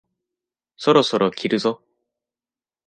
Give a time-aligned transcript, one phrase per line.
[0.77, 1.83] そろそろ切るぞ？